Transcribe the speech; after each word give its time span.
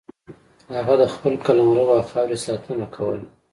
هغه 0.75 0.93
د 1.01 1.03
خپل 1.13 1.33
قلمرو 1.45 1.83
او 1.95 2.01
خاورې 2.09 2.37
ساتنه 2.45 2.85
کوله. 2.95 3.23